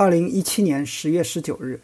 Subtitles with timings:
[0.00, 1.82] 二零一七年十月十九日，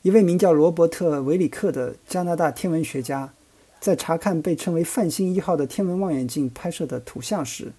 [0.00, 3.34] 一位名叫罗伯特·维里克的加拿大天文学家，
[3.78, 7.72] 在查看被称为“泛星一号”的天文望远镜拍摄的图像时，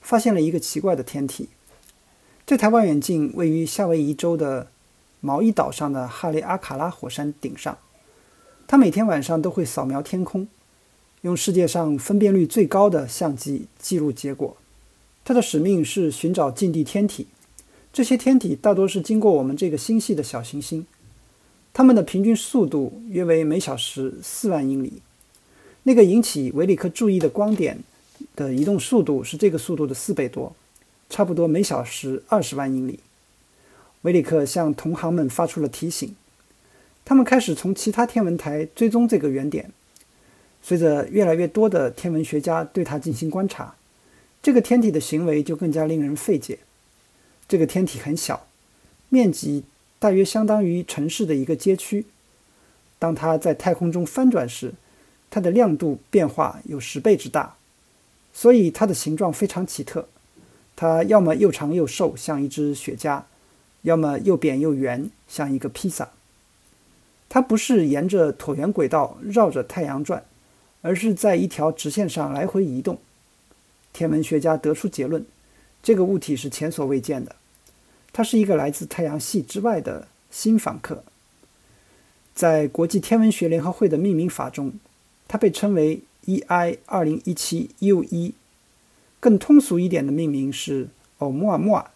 [0.00, 1.50] 发现了一个奇怪的天体。
[2.44, 4.66] 这台望远镜位于夏威夷州的
[5.20, 7.78] 毛伊岛上的哈雷阿卡拉火山顶上。
[8.66, 10.48] 它每天晚上都会扫描天空，
[11.20, 14.56] 用世界上分辨率最高的相机记录结果。
[15.24, 17.28] 它的使命是寻找近地天体。
[17.92, 20.86] 这些天体大多是经过我们这个星系的小行星，
[21.74, 25.02] 它们的平均速度约为每小时四万英里。
[25.82, 27.78] 那个引起维里克注意的光点
[28.34, 30.56] 的移动速度是这个速度的四倍多，
[31.10, 33.00] 差不多每小时二十万英里。
[34.02, 36.14] 维里克向同行们发出了提醒，
[37.04, 39.70] 他们开始从其他天文台追踪这个原点。
[40.62, 43.74] 随着越来越多的天文学家对它进行观察，
[44.42, 46.60] 这个天体的行为就更加令人费解。
[47.52, 48.46] 这个天体很小，
[49.10, 49.64] 面积
[49.98, 52.06] 大约相当于城市的一个街区。
[52.98, 54.72] 当它在太空中翻转时，
[55.30, 57.56] 它的亮度变化有十倍之大，
[58.32, 60.08] 所以它的形状非常奇特。
[60.74, 63.24] 它要么又长又瘦，像一只雪茄；
[63.82, 66.08] 要么又扁又圆，像一个披萨。
[67.28, 70.24] 它不是沿着椭圆轨道绕着太阳转，
[70.80, 72.98] 而是在一条直线上来回移动。
[73.92, 75.26] 天文学家得出结论：
[75.82, 77.36] 这个物体是前所未见的。
[78.12, 81.02] 它是一个来自太阳系之外的新访客。
[82.34, 84.72] 在国际天文学联合会的命名法中，
[85.28, 88.32] 它被称为 EI 2017 U1。
[89.20, 90.88] 更通俗一点的命名是
[91.18, 91.90] 欧穆尔穆尔，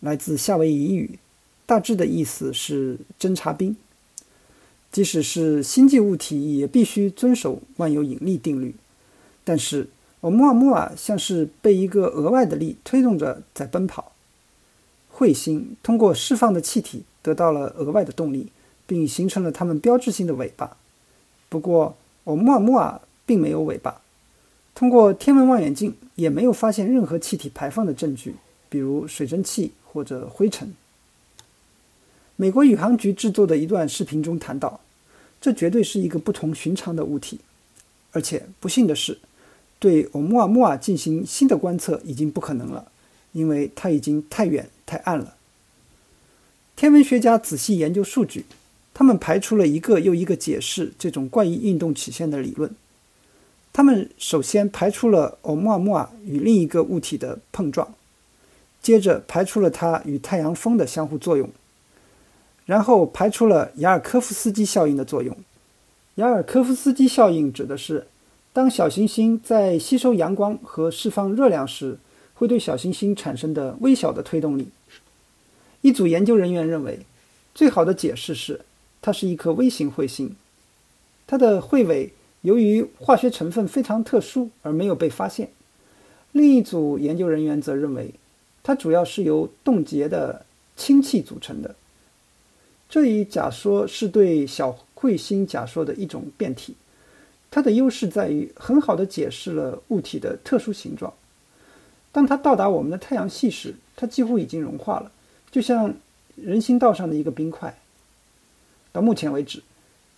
[0.00, 1.18] 来自夏威夷语，
[1.66, 3.76] 大致的意思是侦察兵。
[4.90, 8.74] 即使是星际物体，也必须遵守万有引力定律。
[9.44, 9.88] 但是
[10.20, 14.12] 欧穆尔穆尔像是被一个额外的力推动着在奔跑。
[15.14, 18.48] 彗星通过释放的气体得到了额外的动力，
[18.86, 20.76] 并形成了它们标志性的尾巴。
[21.48, 24.00] 不过，欧穆尔穆尔并没有尾巴。
[24.74, 28.34] 通过天文望远镜也没有发现任何气体排放的证据，
[28.70, 30.72] 比如水蒸气或者灰尘。
[32.36, 34.80] 美国宇航局制作的一段视频中谈到，
[35.40, 37.40] 这绝对是一个不同寻常的物体。
[38.12, 39.18] 而且不幸的是，
[39.78, 42.90] 对欧穆尔穆尔进行新的观测已经不可能了，
[43.32, 44.68] 因为它已经太远。
[44.84, 45.36] 太暗了。
[46.76, 48.44] 天文学家仔细研究数据，
[48.92, 52.70] 他们排除了一个又一个解释这种怪异运动曲线的理论。
[53.72, 57.94] 他们首先排除了欧穆尔穆尔与另一个物体的碰撞，
[58.82, 61.48] 接着排除了它与太阳风的相互作用，
[62.66, 65.34] 然后排除了雅尔科夫斯基效应的作用。
[66.16, 68.08] 雅尔科夫斯基效应指的是，
[68.52, 71.98] 当小行星在吸收阳光和释放热量时。
[72.42, 74.66] 会对小行星产生的微小的推动力。
[75.80, 76.98] 一组研究人员认为，
[77.54, 78.62] 最好的解释是
[79.00, 80.34] 它是一颗微型彗星，
[81.24, 85.50] 它的彗尾由于化学成分非常特殊而没有被发现。
[86.32, 88.12] 另一组研究人员则认为，
[88.64, 90.44] 它主要是由冻结的
[90.76, 91.76] 氢气组成的。
[92.88, 96.74] 这一假说是对小彗星假说的一种变体，
[97.52, 101.14] 它的优势在于很好的解释了物体的特殊形状。
[102.12, 105.10] 当它到达我们的太阳系时，它几乎已经融化了，
[105.50, 105.94] 就像
[106.36, 107.74] 人行道上的一个冰块。
[108.92, 109.62] 到目前为止，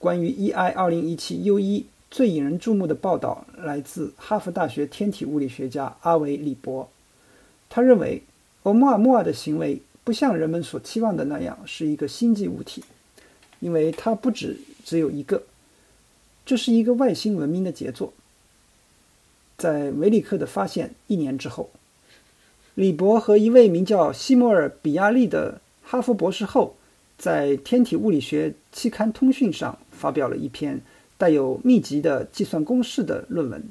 [0.00, 6.88] 关于 EI 2017 U1 最引人注目的报道来自哈佛大学天体物理学家阿维·里伯。
[7.70, 8.22] 他认为，
[8.64, 12.82] 欧穆尔穆尔的行为不像人们所期望的那样是一个星际物体，
[13.60, 15.44] 因为它不止只有一个，
[16.44, 18.12] 这是一个外星文明的杰作。
[19.56, 21.70] 在维里克的发现一年之后。
[22.74, 26.74] 李博和一位名叫西摩尔·比亚利的哈佛博士后，
[27.16, 30.80] 在《天体物理学期刊通讯》上发表了一篇
[31.16, 33.62] 带有密集的计算公式的论文。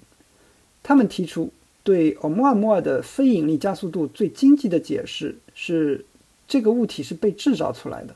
[0.82, 1.52] 他们提出，
[1.84, 6.06] 对欧穆尔穆尔的非引力加速度最经济的解释是，
[6.48, 8.16] 这个物体是被制造出来的。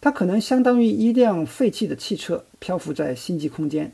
[0.00, 3.92] 它可能相当于一辆废弃的汽车漂浮在星际空间，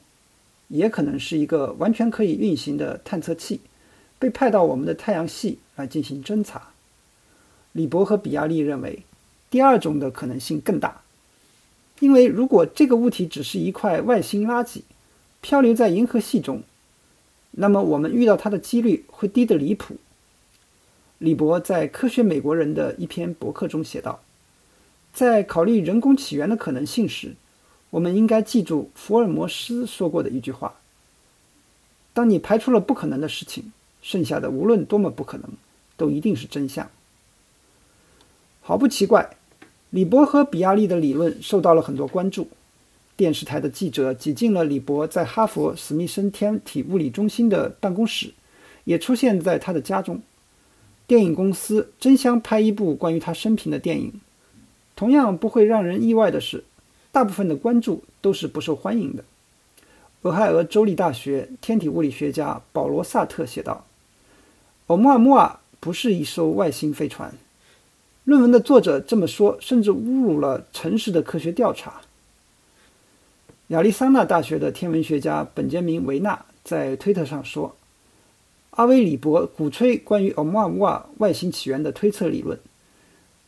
[0.68, 3.60] 也可能是一个完全可以运行的探测器。
[4.18, 6.70] 被派到我们的太阳系来进行侦查。
[7.72, 9.02] 李博和比亚利认为，
[9.50, 11.02] 第二种的可能性更大，
[12.00, 14.80] 因为如果这个物体只是一块外星垃圾，
[15.42, 16.62] 漂流在银河系中，
[17.50, 19.96] 那么我们遇到它的几率会低得离谱。
[21.18, 24.20] 李博在《科学美国人》的一篇博客中写道
[25.12, 27.34] ：“在考虑人工起源的可能性时，
[27.90, 30.76] 我们应该记住福尔摩斯说过的一句话：
[32.12, 33.72] 当你排除了不可能的事情。”
[34.06, 35.50] 剩下的无论多么不可能，
[35.96, 36.88] 都一定是真相。
[38.62, 39.36] 毫不奇怪，
[39.90, 42.46] 李博和比亚利的理论受到了很多关注。
[43.16, 48.32] 电视台的记者挤进了李博在哈佛史密森天体物理中心的办公室，
[48.84, 50.22] 也出现在他的家中。
[51.08, 54.20] 电影公司争相拍一部关于他生平的电影。
[54.94, 56.62] 同样不会让人意外的是，
[57.10, 59.24] 大部分的关注都是不受欢迎的。
[60.22, 63.84] 俄亥俄州立大学天体物理学家保罗·萨特写道
[64.86, 67.34] ：“欧穆尔穆瓦不是一艘外星飞船。”
[68.24, 72.00] 论文的作者这么说，甚至侮辱了诚实的科学调查。
[73.68, 77.74] 亚利桑那大学的天文学家本杰明·维纳在推特上说
[78.70, 82.58] ：“阿威里伯鼓吹关于欧穆尔穆瓦外星起源的推测理论，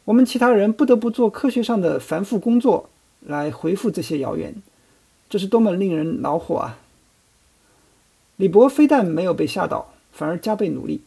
[0.05, 2.89] 我们其他人不得不做科学上的繁复工作
[3.21, 4.63] 来回复这些谣言，
[5.29, 6.79] 这是多么令人恼火啊！”
[8.37, 11.03] 李博非但没有被吓倒，反而加倍努力。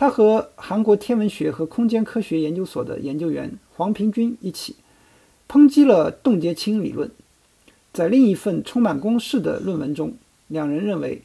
[0.00, 4.76] 他和韩国天文学和空间科学研究所的研究员黄平君一起
[5.46, 7.10] 抨击了冻结氢理论。
[7.92, 10.14] 在另一份充满公式的论文中，
[10.48, 11.20] 两人认为，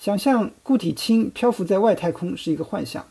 [0.00, 3.06] 想象固体氢漂浮在外太空是一个幻想。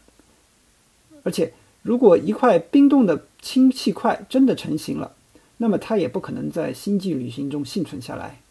[1.24, 5.13] 而且，如果一块冰冻的氢气块真的成型了，
[5.56, 8.42] 那么它也不可能在星际旅行中幸存下来。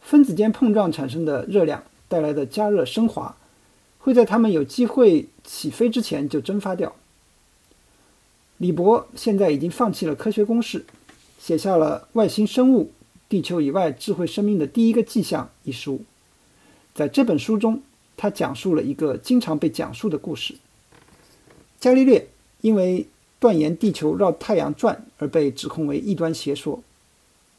[0.00, 3.36] 分子间碰撞产生的热量带来的加热升华，
[4.02, 6.94] 会在他们有机会起飞之前就蒸发掉。
[8.58, 10.84] 李博现在已经放弃了科学公式，
[11.38, 12.92] 写下了外星生物。
[13.28, 16.02] 地球以外智慧生命的第一个迹象一书，
[16.94, 17.80] 在这本书中，
[18.14, 20.56] 他讲述了一个经常被讲述的故事。
[21.80, 22.28] 伽利略
[22.60, 23.06] 因为
[23.40, 26.82] 断言地球绕太阳转而被指控为异端邪说。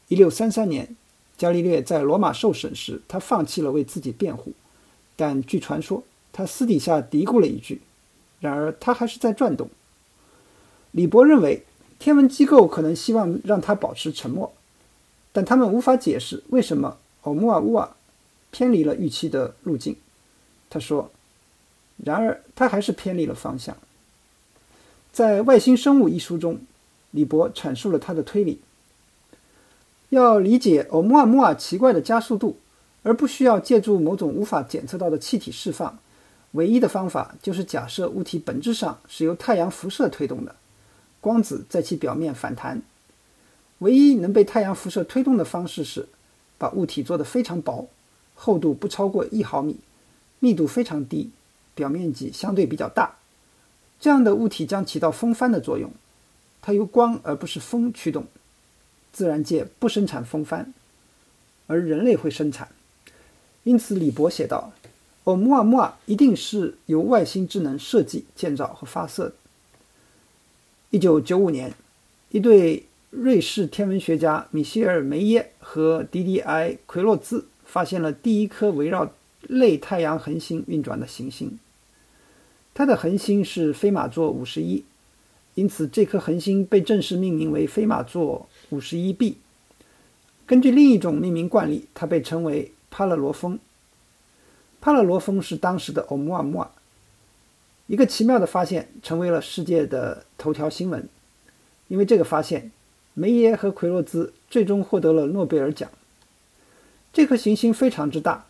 [0.06, 0.94] 一六三三年，
[1.36, 4.52] 伽利略在罗马受审时，他放弃了为自己辩护，
[5.16, 7.80] 但据传说，他私底下嘀咕了一句
[8.40, 9.70] ：“然而他还是在转动。”
[10.90, 11.64] 李博认为，
[11.98, 14.52] 天文机构可能希望让他保持沉默。
[15.32, 17.96] 但他们无法解释为什么欧穆尔乌瓦
[18.50, 19.96] 偏离了预期的路径。
[20.68, 21.10] 他说
[22.04, 23.76] ：“然而，他还是偏离了方向。”
[25.12, 26.60] 在《外星生物》一书中，
[27.12, 28.60] 李博阐述了他的推理：
[30.10, 32.58] 要理解欧穆尔穆瓦奇怪的加速度，
[33.04, 35.98] 而不需要借助某种无法检测到的气体释放，
[36.54, 40.54] 唯一的方法就是假设物体本质上是由太阳辐射推动的，
[41.20, 42.80] 光子在其表面反弹。
[43.78, 46.08] 唯一能被太阳辐射推动的方式是，
[46.56, 47.88] 把物体做得非常薄，
[48.34, 49.76] 厚度不超过一毫米，
[50.38, 51.30] 密度非常低，
[51.74, 53.16] 表面积相对比较大。
[53.98, 55.90] 这样的物体将起到风帆的作用，
[56.62, 58.26] 它由光而不是风驱动。
[59.12, 60.72] 自然界不生产风帆，
[61.66, 62.68] 而人类会生产。
[63.64, 64.72] 因此，李博写道
[65.24, 69.34] ：“欧穆尔穆尔一定是由外星智能设计、建造和发射的。”
[70.90, 71.72] 一九九五年，
[72.30, 72.84] 一对。
[73.16, 79.08] 瑞士天文学家米歇尔·梅耶和迪迪埃·奎洛兹发现了第一颗围绕
[79.42, 81.56] 类太阳恒星运转的行星。
[82.74, 84.82] 它的恒星是飞马座五十一，
[85.54, 89.36] 因此这颗恒星被正式命名为飞马座五十一 b。
[90.44, 93.56] 根据另一种命名惯例，它被称为帕勒罗峰。
[94.84, 96.68] 帕勒罗峰是当时的欧穆尔穆尔。
[97.86, 101.08] 一个奇妙的发现成为了世界的头条新闻，
[101.88, 102.70] 因为这个发现。
[103.14, 105.88] 梅耶和奎洛兹最终获得了诺贝尔奖。
[107.12, 108.44] 这颗行星非常之大，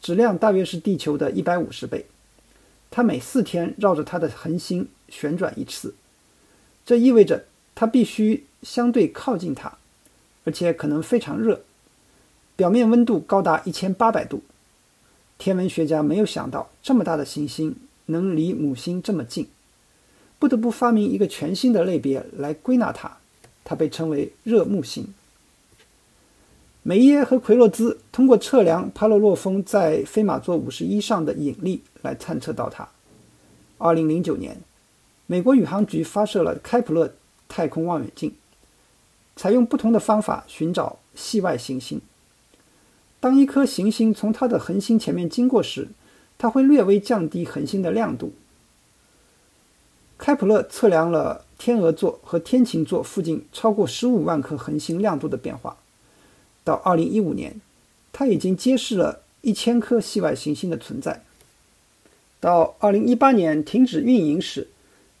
[0.00, 2.06] 质量大约是地球的一百五十倍。
[2.90, 5.94] 它每四天绕着它的恒星旋转一次，
[6.86, 7.44] 这意味着
[7.74, 9.76] 它必须相对靠近它，
[10.44, 11.60] 而且可能非常热，
[12.56, 14.42] 表面温度高达一千八百度。
[15.38, 17.76] 天文学家没有想到这么大的行星
[18.06, 19.46] 能离母星这么近，
[20.38, 23.16] 不得不发明一个全新的类别来归纳它。
[23.64, 25.06] 它被称为热木星。
[26.82, 32.88] 梅耶和奎洛兹通过测量帕洛洛峰在飞马座五十一上的引力来探测到它。
[33.76, 34.56] 二零零九年，
[35.26, 37.12] 美国宇航局发射了开普勒
[37.46, 38.34] 太空望远镜，
[39.36, 42.00] 采用不同的方法寻找系外行星。
[43.20, 45.88] 当一颗行星从它的恒星前面经过时，
[46.36, 48.32] 它会略微降低恒星的亮度。
[50.16, 51.44] 开普勒测量了。
[51.58, 55.76] 天鹅座和天琴座附近超过十五万颗恒星亮度的变化，
[56.62, 57.60] 到二零一五年，
[58.12, 61.24] 它已经揭示了一千颗系外行星的存在。
[62.38, 64.68] 到二零一八年停止运营时，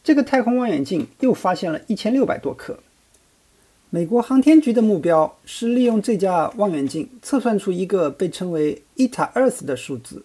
[0.04, 2.78] 这个太空望远镜又发现了一千六百多颗。
[3.90, 10.22] 美国航天局的目标是利用这架望远镜测算出一个被称为 Eta Earth 的数字。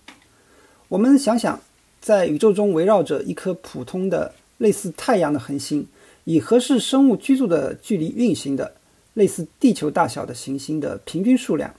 [0.89, 1.61] 我们想想，
[2.01, 5.87] 在宇宙中围绕着一颗普通的类似太阳的恒星。
[6.25, 8.75] 以合适生物居住的距离运行的
[9.13, 11.73] 类似地球大小的行星的平均数量，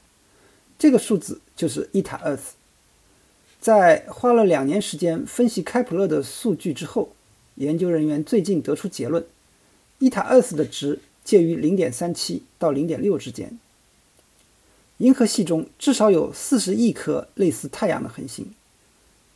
[0.79, 2.55] 这个数字就是伊塔厄斯。
[3.59, 7.15] 在花了两年时间分析开普勒的数据之后，
[7.57, 9.25] 研究人员最近得出结论：
[9.99, 13.59] 伊塔厄斯的值介于0.37到0.6之间。
[14.99, 18.53] 银河系中至少有40亿颗类似太阳的恒星，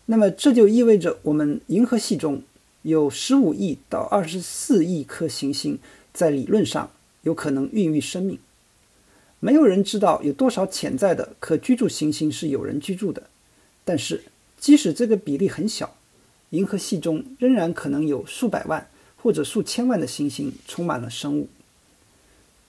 [0.07, 2.43] 那么这就意味着我们银河系中。
[2.83, 5.81] 有十五亿到二十四亿颗行星，
[6.15, 6.91] 在理论上
[7.23, 8.39] 有可能孕育生命。
[9.41, 13.25] 没有人知道有多少潜在的可居住行星是有人居住的，
[13.85, 14.23] 但是
[14.59, 15.97] 即使这个比例很小，
[16.51, 21.49] 银河系中仍然可能有数百万或者数千万的行星充满了生物。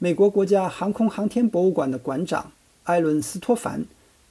[0.02, 2.54] 美国国家航空航天博物馆的馆长
[2.86, 3.84] 艾伦斯托凡，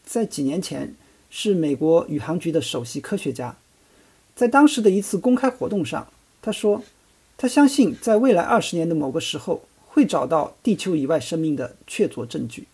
[0.03, 0.95] 在几年前
[1.29, 3.55] 是美国宇航局的首席科学家。
[4.35, 6.09] 在当时的一次公开活动上，
[6.41, 6.83] 他说
[7.37, 12.67] ：“他相信在未来二十年的某个时候会找到地球以外生命的确凿证据。”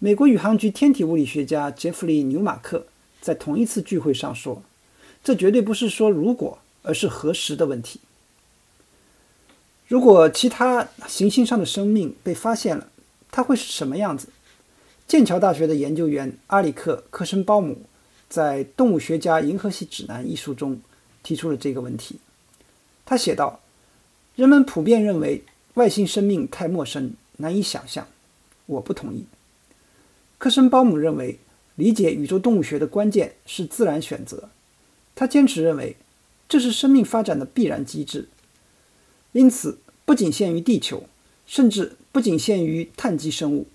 [0.00, 2.86] 美国宇航局天体物理学家杰弗里·纽马克
[3.20, 4.62] 在同一次聚会上说
[5.22, 8.00] ：“这绝对不是说如果，而是何时的问题。
[9.90, 12.86] 如果其他行星上的生命被发现了，
[13.28, 14.28] 它会是什么样子？”
[15.08, 17.82] 剑桥大学的研究员阿里克·科申鲍姆。
[18.28, 20.80] 在《动物学家银河系指南》一书中，
[21.24, 22.20] 提出了这个问题。
[23.04, 23.58] 他写道
[24.36, 25.42] ：“人们普遍认为
[25.74, 28.06] 外星生命太陌生，难以想象。
[28.66, 29.24] 我不同意。
[30.38, 31.40] 科森鲍姆认为，
[31.74, 34.50] 理解宇宙动物学的关键是自然选择。
[35.16, 35.96] 他坚持认为，
[36.48, 38.28] 这是生命发展的必然机制。
[39.32, 41.04] 因此，不仅限于地球，
[41.46, 43.66] 甚至不仅限于碳基生物。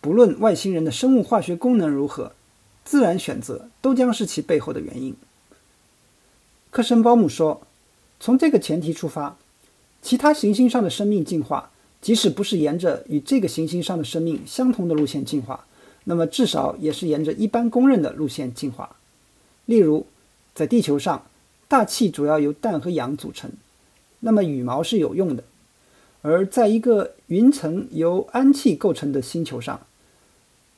[0.00, 2.32] 不论外星人的生物化学功能如何。”
[2.84, 5.14] 自然选择都将是其背后的原因。
[6.72, 7.62] 克申鲍姆说
[8.18, 9.38] ：“从这个前提出发，
[10.02, 15.64] 其他行星上的生命进化，即使不是沿着与这个行星上的生命相同的路线进化，
[16.02, 18.96] 那么至少也是沿着一般公认的路线进化。
[19.66, 20.04] 例如，
[20.52, 21.24] 在地球上，
[21.68, 23.52] 大气主要由氮和氧组成，
[24.24, 25.42] 那么羽毛是有用的；
[26.22, 29.80] 而在一个云层由氨气构成的星球上，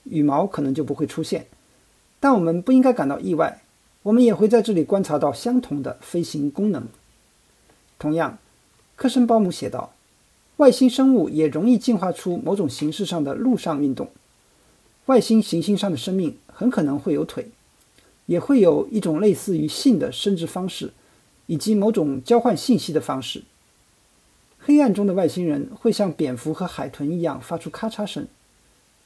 [0.05, 1.47] 羽毛可能就不会出现。”
[2.19, 3.61] 但我们不应该感到意外，
[4.03, 6.89] 我们也会在这里观察到相同的飞行功能。
[7.99, 8.39] 同样，
[8.97, 9.93] 科森鲍姆写道
[10.57, 14.09] ：“外星生物也容易进化出某种形式上的陆上运动。
[15.05, 17.51] 外星行星上的生命很可能会有腿，
[18.25, 20.95] 也会有一种类似于性的生殖方式，
[21.47, 23.43] 以及某种交换信息的方式。
[24.59, 28.27] 黑暗中的外星人会像蝙蝠和海豚一样发出咔嚓声，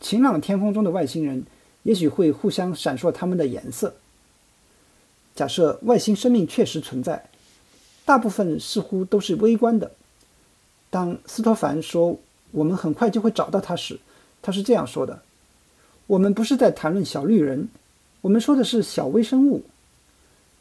[0.00, 1.44] 晴朗天空中的外星人。”
[1.84, 3.94] 也许会互相闪烁他们的颜色。
[5.34, 7.30] 假设外星生命确实存在，
[8.04, 9.92] 大部分似乎都是微观的。
[10.90, 12.18] 当斯托凡说
[12.50, 14.00] 我们很快就会找到它时，
[14.42, 15.22] 他是这样说的
[16.08, 17.68] ：“我们不是在谈论小绿人，
[18.20, 19.62] 我们说的是小微生物。”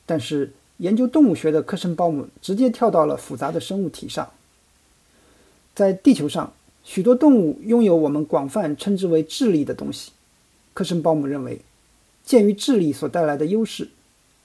[0.05, 4.31] 但是研究动物学的科森鲍姆直接跳到了复杂的生物体上。
[5.73, 6.53] 在地球上，
[6.83, 10.11] 许多动物拥有我们广泛称之为智力的东西。
[10.73, 11.59] 科森鲍姆认为，
[12.23, 13.89] 鉴于智力所带来的优势，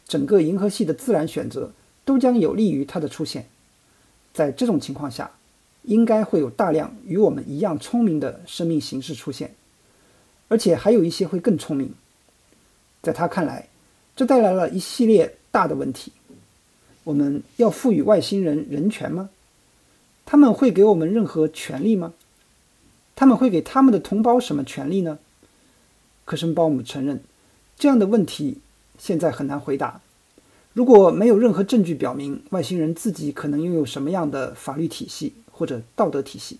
[0.07, 1.73] 整个银河系的自然选择
[2.05, 3.47] 都将有利于它的出现。
[4.33, 5.31] 在这种情况下，
[5.83, 9.55] 应该会有大量与我们一样聪明的生命形式出现，
[10.49, 11.93] 而且还有一些会更聪明。
[13.03, 13.69] 在他看来，
[14.17, 16.13] 这带来了一系列大的问题：
[17.05, 19.31] 我们要赋予外星人人权吗？
[20.25, 22.13] 他们会给我们任何权利吗？
[23.15, 25.19] 他们会给他们的同胞什么权利呢？
[26.25, 27.21] 科森鲍姆承认，
[27.77, 28.59] 这样的问题
[28.99, 30.01] 现在很难回答。
[30.73, 36.59] 如果没有任何证据表明外星人自己可能拥有什么样的法律体系或者道德体系，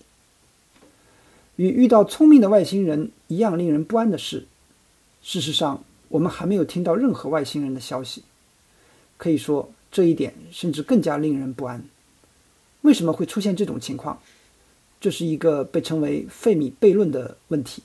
[1.57, 4.47] 与遇到聪明的外星人一样令人不安的是，
[5.23, 8.25] 事实上我们还没有听到任何外星人的消息。
[9.17, 11.85] 可以说，这一点甚至更加令人不安。
[12.81, 14.21] 为什么会出现这种情况？
[15.01, 17.83] 这是一个被称为费米悖论的问题。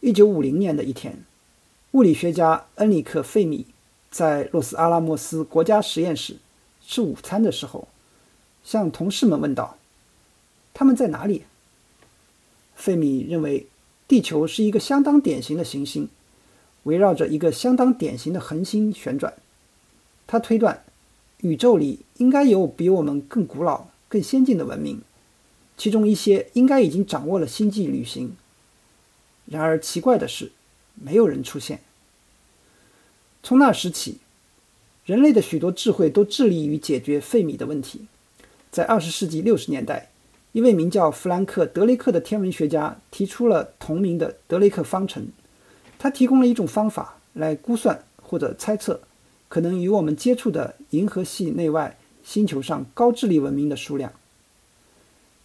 [0.00, 1.24] 一九五零年的一天，
[1.90, 3.66] 物理学家恩里克·费米
[4.10, 6.36] 在洛斯阿拉莫斯国家实验室
[6.86, 7.88] 吃午餐的时候，
[8.64, 9.76] 向同事们问道
[10.72, 11.42] ：“他们在哪里？”
[12.76, 13.66] 费米认为，
[14.06, 16.08] 地球是一个相当典型的行星，
[16.84, 19.34] 围绕着一个相当典型的恒星旋转。
[20.28, 20.84] 他推断，
[21.38, 25.00] 宇宙里应该有比我们更古老、更先进的文明，
[25.78, 28.36] 其中一些应该已经掌握了星际旅行。
[29.46, 30.52] 然而奇怪的是，
[30.94, 31.80] 没有人出现。
[33.42, 34.18] 从那时起，
[35.06, 38.02] 人类的许多智慧都致力于解决费米的问题，
[38.70, 40.10] 在二十世纪六十年代，
[40.52, 45.28] 一位名叫弗兰克·德雷克的天文学家提出了同名的德雷克方程。
[45.98, 49.00] 他提供了一种方法来估算或者猜测
[49.48, 54.12] 可能与我们接触的银河系内外星球上高智力文明的数量。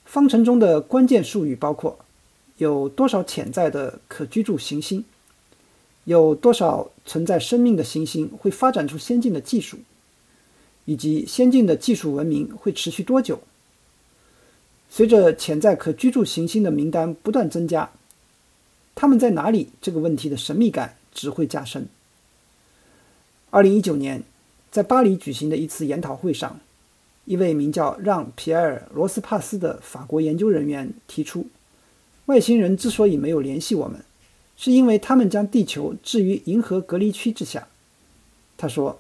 [0.06, 1.98] 方程中的关键术语包括：
[2.58, 5.06] 有多少潜在的可居住行星？
[6.04, 9.78] 有多少存在生命的行星会发展出先进的技术？
[10.86, 13.40] 以及先进的技术文明会持续多久？
[14.90, 17.90] 随着潜在可居住行星的名单不断增加，
[18.94, 21.88] 他们在哪里这个问题的神秘感只会加深。
[23.54, 24.24] 二零一九年，
[24.72, 26.60] 在巴黎举行的一次研讨会上，
[27.26, 31.46] 一位名叫让·皮埃尔·罗斯帕斯的法国研究人员提出，
[32.26, 34.04] 外星人之所以没有联系我们，
[34.58, 37.68] 是因为他们将地球置于银河隔离区之下。
[38.58, 39.00] 他说，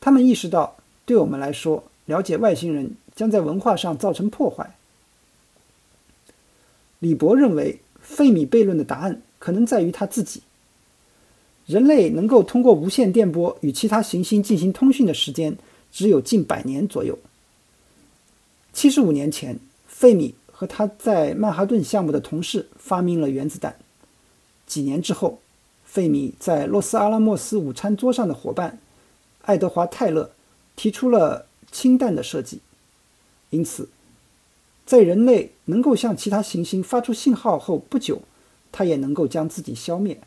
[0.00, 0.76] 他们意识到。
[1.04, 4.76] 对我们来说，了解外星人将在文化上造成破坏。
[6.98, 10.42] 李博认为，费米悖论的答案可能在于他自己。
[11.66, 15.56] 人类能够通过无线电波与其他行星进行通讯的时间
[15.90, 17.18] 只有近百年左右。
[18.72, 23.76] 七十五年前，费米和他在曼哈顿项目的同事发明了原子弹。
[24.66, 25.40] 几年之后，
[25.84, 28.78] 费米在洛斯阿拉莫斯午餐桌上的伙伴
[29.42, 30.30] 爱德华·泰勒。
[30.74, 32.60] 提出了氢弹的设计，
[33.50, 33.90] 因此，
[34.86, 38.22] 在人类能够向其他行星发出信号后不久，
[38.72, 40.18] 他也能够将自己消灭。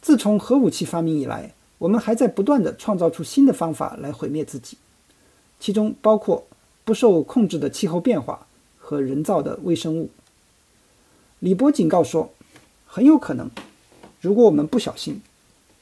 [0.00, 4.76] 自从核武器发明以来，我们还在不断地创造出新的方法来毁灭自己，
[5.58, 6.46] 其中包括
[6.84, 8.46] 不受控制的气候变化
[8.78, 10.10] 和人造的微生物。
[11.40, 12.32] 李波警告说，
[12.86, 13.50] 很有可能，
[14.20, 15.20] 如果我们不小心，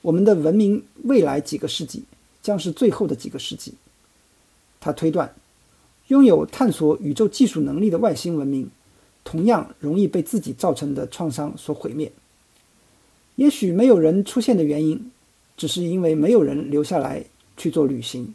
[0.02, 2.04] 我们的文明未来几个世纪。
[2.44, 3.73] 将是最后的几个世纪。
[4.78, 5.35] 他推断，
[6.09, 8.71] 拥有探索宇宙技术能力的外星文明，
[9.25, 12.12] 同样容易被自己造成的创伤所毁灭。
[13.37, 15.11] 也许没有人出现的原因，
[15.57, 17.25] 只是因为没有人留下来
[17.57, 18.35] 去做旅行。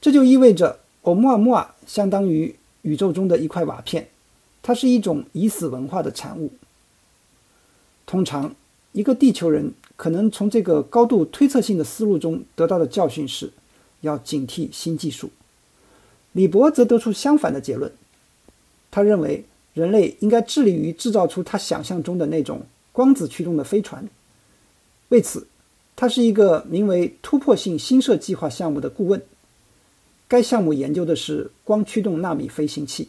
[0.00, 4.08] 这就意味着，欧穆尔穆尔相当于宇宙中的一块瓦片，
[4.62, 6.52] 它是一种已死文化的产物。
[8.06, 8.54] 通常，
[8.92, 9.72] 一个地球人。
[9.98, 13.50] 可能从这个高度推测性的思路中得到的教训是，
[14.02, 15.28] 要警惕新技术。
[16.30, 17.90] 李博则得出相反的结论。
[18.92, 22.62] 他认为人类应该致力于制造出他想象中的那种
[22.98, 24.08] 光子驱动的飞船。
[25.10, 25.46] 为此，
[25.94, 29.22] 他是一个名为“突破性新设计划项目”的顾问。
[30.26, 33.06] 该项目研究的是光驱动纳米飞行器。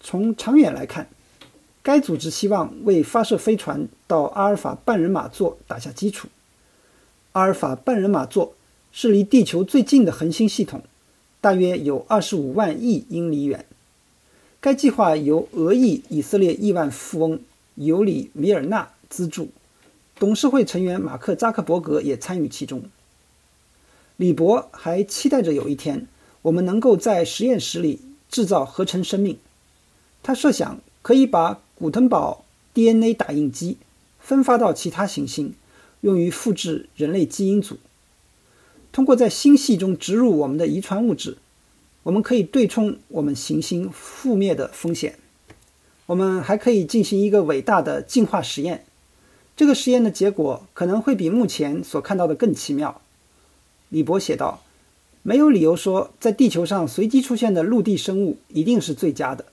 [0.00, 1.06] 从长远来看，
[1.80, 6.26] 该组织希望为发射飞船到阿尔法半人马座打下基础。
[7.30, 8.54] 阿尔法半人马座
[8.90, 10.82] 是离地球最近的恒星系统，
[11.40, 13.64] 大约有二十五万亿英里远。
[14.58, 17.38] 该计划由俄裔以色列亿万富翁
[17.74, 19.50] 尤里·米尔纳资助，
[20.18, 22.82] 董事会成员马克·扎克伯格也参与其中。
[24.16, 26.06] 李博还期待着有一天，
[26.42, 29.38] 我们能够在实验室里制造合成生命。
[30.22, 33.78] 他设想可以把古腾堡 DNA 打印机
[34.20, 35.54] 分发到其他行星，
[36.02, 37.78] 用于复制人类基因组。
[38.92, 41.38] 通过在星系中植入我们的遗传物质，
[42.02, 45.18] 我们可以对冲我们行星覆灭的风险。
[46.12, 48.84] 我们还可以进行一个伟大的进化实验。
[49.56, 53.00] 这个实验的结果可能会比目前所看到的更奇妙。
[53.88, 54.62] 李博写道
[55.24, 59.46] ：“没有理由说，在地球上随机出现的陆地生物一定是最佳的。”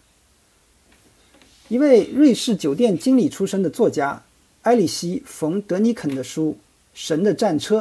[1.69, 4.21] 一位瑞士酒店经理出身的作家
[4.63, 6.57] 埃里希·冯·德尼肯的书
[6.93, 7.79] 《神的战车》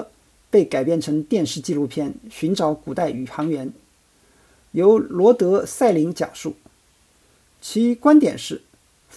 [0.51, 3.67] 被改编成电视纪录片《寻找古代宇航员》，
[4.71, 6.55] 由罗德·塞林讲述。
[7.61, 8.63] 其观点是，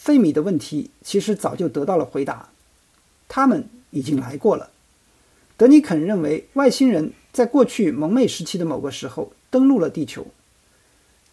[0.02, 2.50] 费米的问题其实早就得到了回答，
[3.28, 4.72] 他们已经来过了。
[5.56, 10.26] 德尼肯认为，外星人在过去蒙昧时期的某个时候登陆了地球。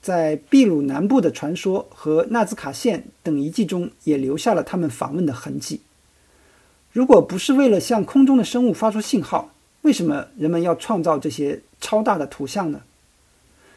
[0.03, 5.81] 在秘鲁南部的传说和纳兹卡线等遗迹中，也留下了他们访问的痕迹。
[6.93, 12.83] 如果不是为了向空中的生物发出信号，为什么人们要创造这些超大的图像呢？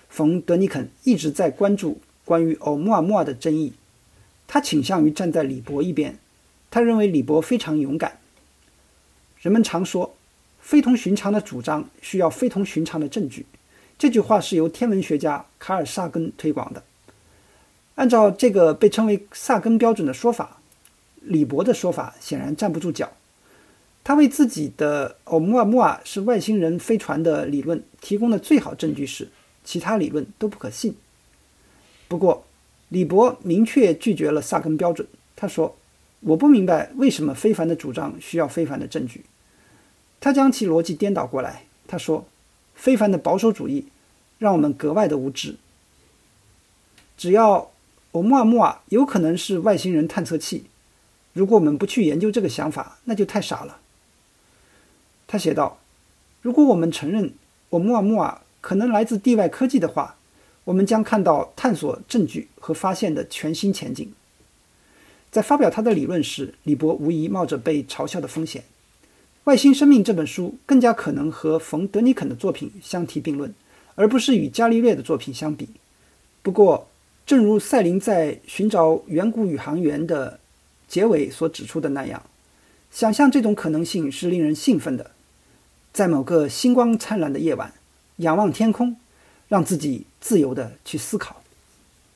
[0.10, 3.72] 冯·德尼肯一直在关注关于欧穆尔穆尔的争议，
[4.54, 6.20] 他倾向于站在李博一边。
[6.70, 8.20] 他认为李博非常勇敢。
[9.40, 10.14] 人们常说，
[10.60, 13.46] 非同寻常的主张需要非同寻常的证据。
[13.98, 16.84] 这句话是由天文学家卡尔·萨根推广的。
[17.96, 20.58] 按照这个被称为萨根标准的说法，
[21.22, 23.10] 李博的说法显然站不住脚。
[24.04, 29.30] 他为自己的欧穆尔穆尔是外星人飞船的理论提供的最好证据是，
[29.64, 30.98] 其他理论都不可信。
[32.10, 32.46] 不过，
[32.92, 35.08] 李博明确拒绝了萨根标准。
[35.34, 35.78] 他说
[36.20, 39.24] ：“我不明白为什么非凡的主张需要非凡的证据。”
[40.20, 41.64] 他将其逻辑颠倒过来。
[41.88, 42.26] 他说
[42.76, 43.88] ：“非凡的保守主义
[44.40, 45.56] 让我们格外的无知。
[47.16, 47.72] 只要
[48.12, 50.66] 欧穆尔穆尔有可能是外星人探测器，
[51.32, 53.80] 如果我们不去研究这个想法，那就太傻了。”
[55.28, 55.80] 他写道
[56.44, 57.34] ：“如果我们承认
[57.70, 60.18] 欧穆尔穆尔可能来自地外科技的话，
[60.72, 64.10] 我们将看到探索证据和发现的全新前景。
[65.30, 68.62] 在发表他的理论时，李博无疑冒着被嘲笑的风险。
[69.44, 73.54] 《外星生命》这本书更加可能和冯·德尼肯的作品相提并论，
[73.96, 75.68] 而不是与伽利略的作品相比。
[76.42, 76.88] 不过，
[77.26, 80.40] 正如赛林在《寻找远古宇航员》的
[80.88, 82.24] 结尾所指出的那样，
[82.92, 85.12] 想象这种可能性是令人兴奋的。
[85.92, 87.74] 在某个星光灿烂的夜晚，
[88.18, 88.96] 仰望天空。
[89.52, 91.41] 让自己自由的去思考。